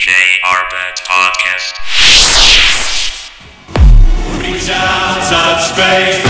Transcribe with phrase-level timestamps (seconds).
[0.00, 1.76] DJ Arbat Podcast.
[4.40, 6.29] Reach out, touch faith.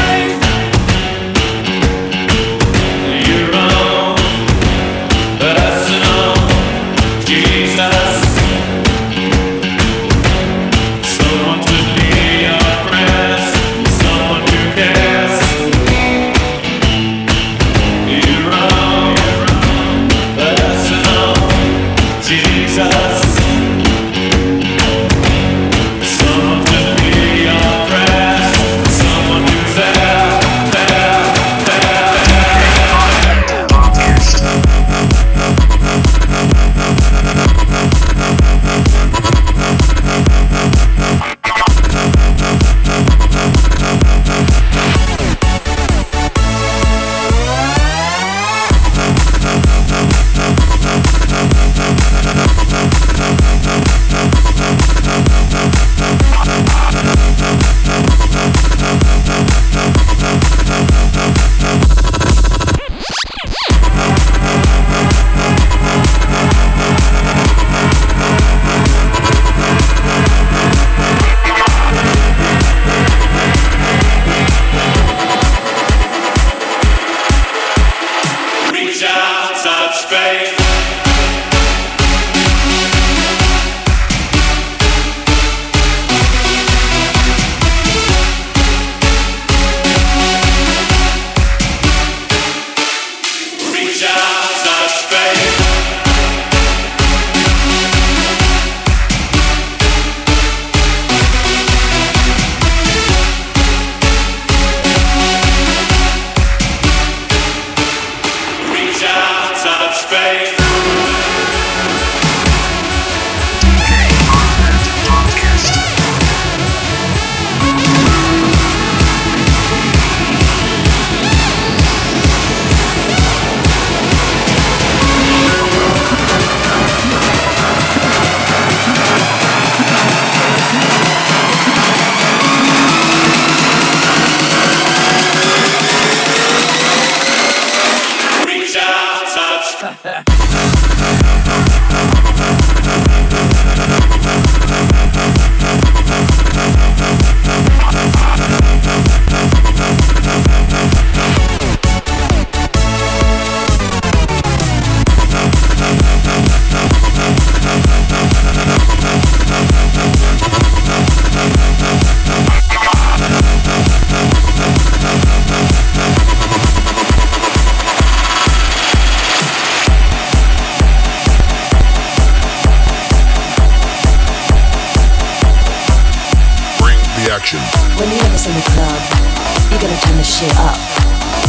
[179.80, 180.76] Gotta turn the shit up.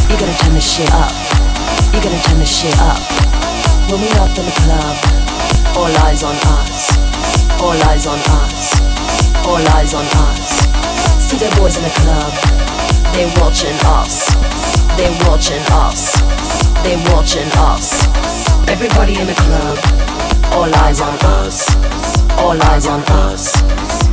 [0.08, 1.12] You gotta turn the shit up.
[1.92, 2.96] You gotta turn the shit up.
[3.92, 4.96] When we up in the club,
[5.76, 6.88] all eyes on us.
[7.60, 8.72] All eyes on us.
[9.44, 10.48] All eyes on us.
[11.20, 12.32] See the boys in the club,
[13.12, 14.24] they watching us.
[14.96, 16.16] They watching us.
[16.84, 18.00] They watching us.
[18.68, 19.76] Everybody in the club,
[20.56, 21.68] all eyes on us.
[22.38, 24.01] All eyes on us.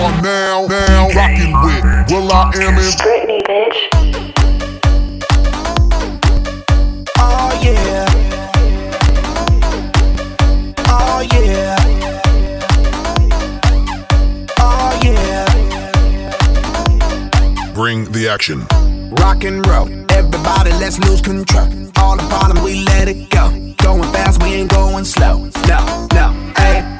[0.00, 3.78] You are now, now rocking with will.i.am in Britney, bitch.
[7.18, 8.06] Oh yeah.
[10.88, 11.76] Oh yeah.
[14.58, 15.46] Oh yeah.
[17.74, 18.66] Bring the action.
[19.16, 19.90] Rock and roll.
[20.10, 21.68] Everybody, let's lose control.
[21.96, 23.50] All the bottom, we let it go.
[23.76, 25.50] Going fast, we ain't going slow.
[25.68, 26.80] No, no, hey,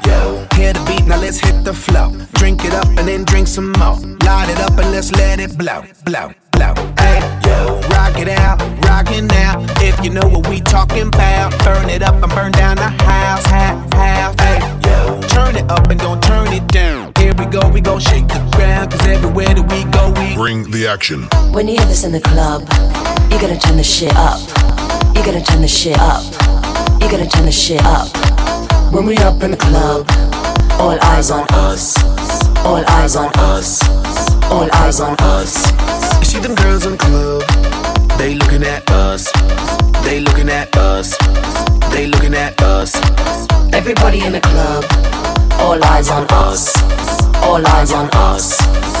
[0.61, 2.11] Hear the beat, now let's hit the flow.
[2.33, 3.97] Drink it up and then drink some more.
[4.21, 6.75] Light it up and let's let it blow, blow, blow.
[7.01, 7.81] Hey, yo.
[7.89, 9.65] Rock it out, rock it now.
[9.81, 13.43] If you know what we talking about, burn it up and burn down the house,
[13.47, 14.39] half, half.
[14.39, 15.19] Hey, yo.
[15.29, 17.11] Turn it up and don't turn it down.
[17.17, 18.91] Here we go, we go shake the ground.
[18.91, 21.23] Cause everywhere that we go, we Bring the action.
[21.53, 22.61] When you have this in the club,
[23.31, 24.39] you gotta turn the shit up.
[25.17, 26.21] You gotta turn the shit up.
[27.01, 28.13] You gotta turn the shit up.
[28.93, 30.05] When we up in the club,
[30.79, 31.95] all eyes on us.
[32.65, 33.81] All eyes on us.
[34.51, 35.71] All eyes on us.
[36.19, 37.41] You see them girls in the club,
[38.17, 39.31] they looking at us.
[40.03, 41.17] They looking at us.
[41.91, 42.95] They looking at us.
[43.73, 44.85] Everybody in the club.
[45.59, 46.75] All eyes on us.
[47.43, 49.00] All eyes on us.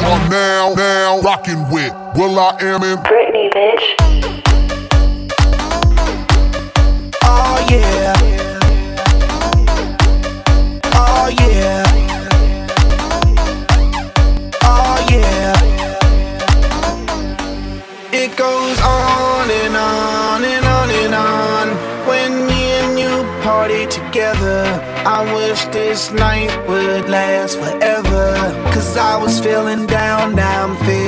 [0.00, 3.84] You are now, now rocking with will.i.am in Britney, bitch.
[7.22, 8.29] Oh yeah.
[25.72, 28.34] This night would last forever.
[28.72, 30.99] Cause I was feeling down, now I'm feeling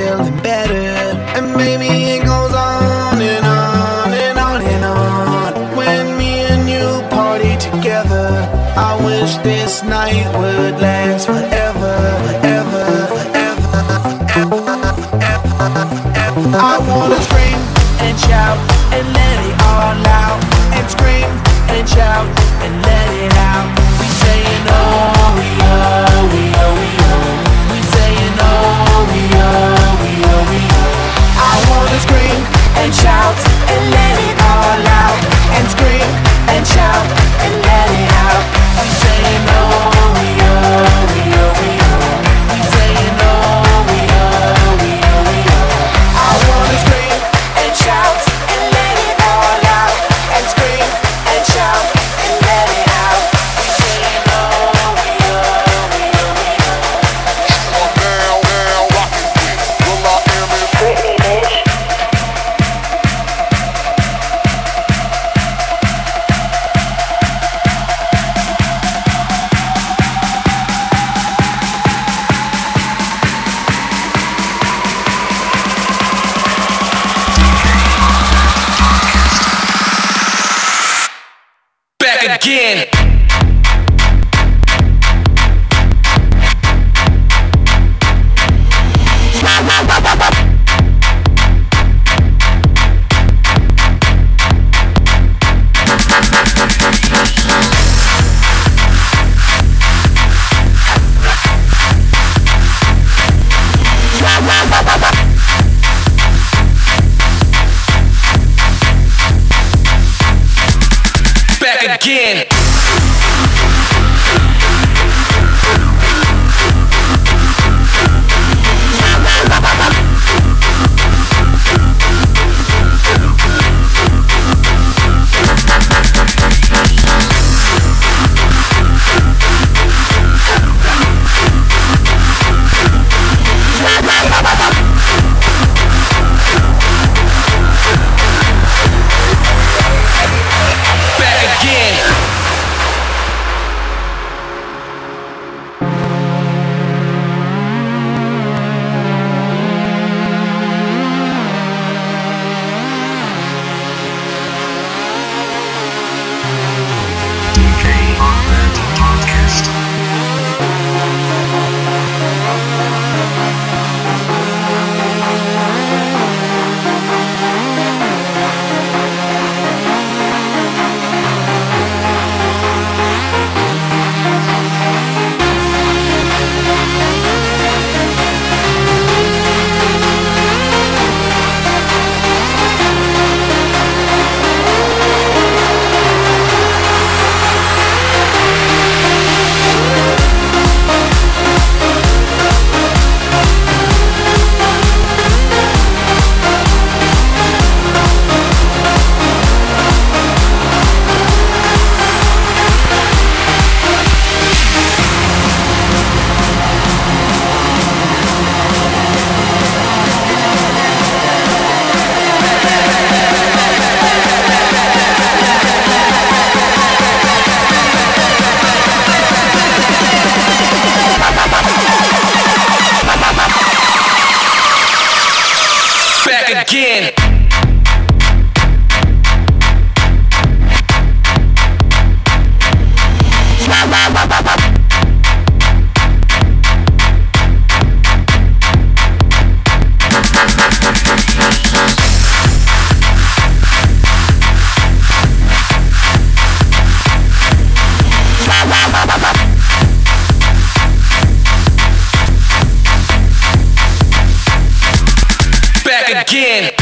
[256.23, 256.82] again.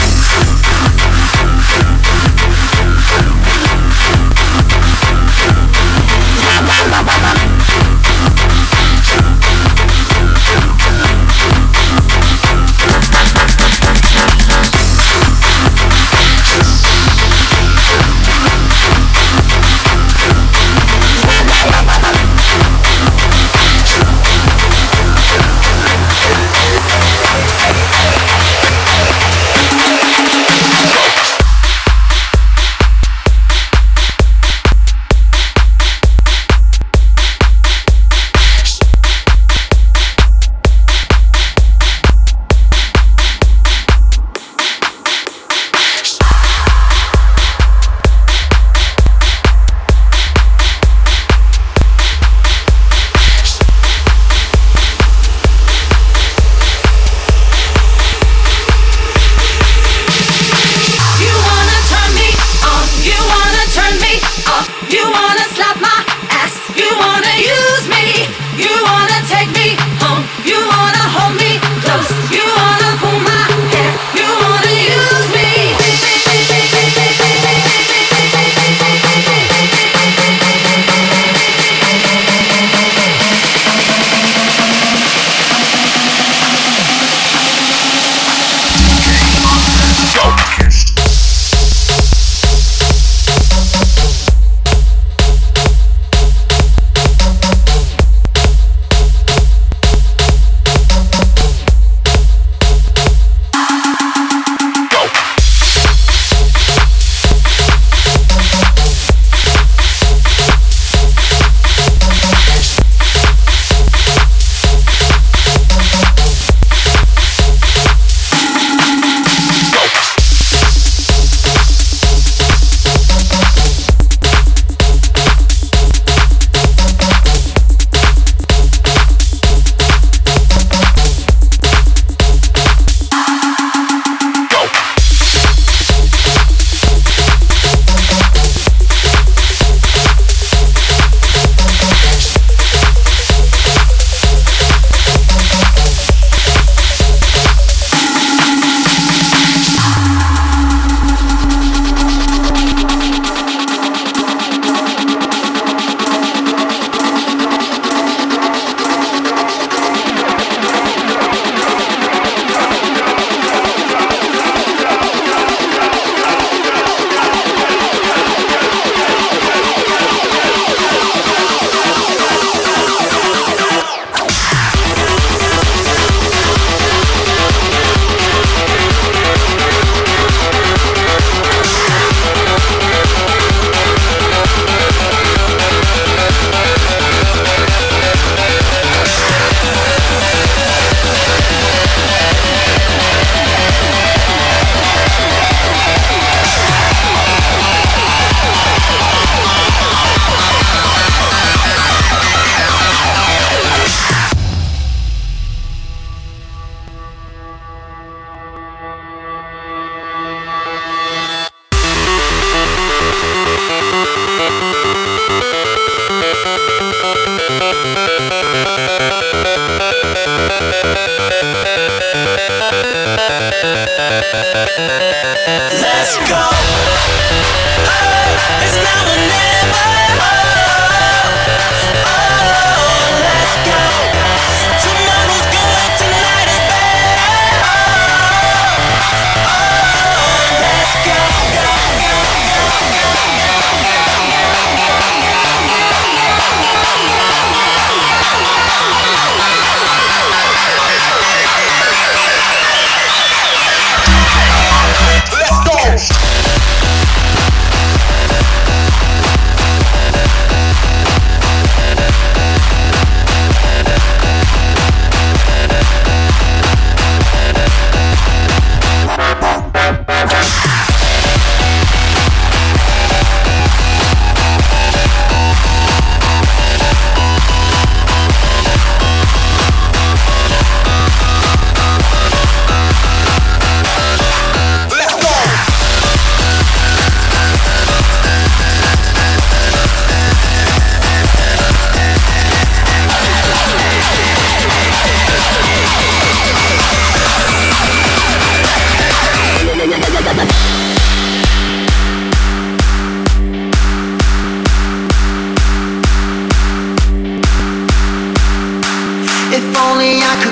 [309.90, 310.49] only I could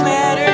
[0.00, 0.53] Nothing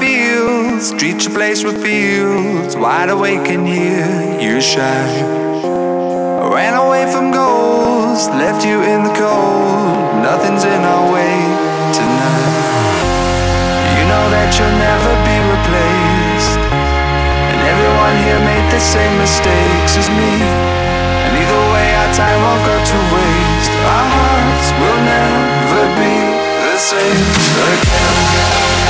[0.00, 0.80] feel.
[0.80, 2.76] Streets a place with fields.
[2.76, 5.24] Wide awake and hear you shine.
[6.42, 10.22] I ran away from goals, left you in the cold.
[10.22, 11.34] Nothing's in our way
[11.92, 12.58] tonight.
[13.96, 16.62] You know that you'll never be replaced.
[17.50, 20.34] And everyone here made the same mistakes as me.
[21.26, 23.72] And either way, our time won't go to waste.
[23.72, 26.14] Our hearts will never be
[26.64, 27.24] the same
[27.76, 28.87] again.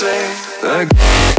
[0.00, 1.37] The same again.